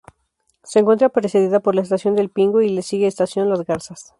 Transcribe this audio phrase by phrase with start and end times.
[0.63, 4.09] Se encuentra precedida por la Estación El Pingo y le sigue Estación Las Garzas.